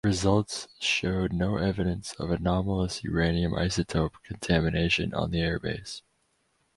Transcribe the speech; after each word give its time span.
Results 0.03 0.67
showed 0.79 1.31
no 1.31 1.57
evidence 1.57 2.13
of 2.13 2.31
anomalous 2.31 3.03
Uranium 3.03 3.51
isotope 3.53 4.13
contamination 4.23 5.13
on 5.13 5.29
the 5.29 5.41
Airbase. 5.41 6.01